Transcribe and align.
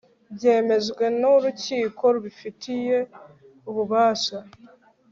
byemejwe 0.35 1.05
n'urukiko 1.19 2.03
rubifitiye 2.13 2.97
ububasha 3.69 4.37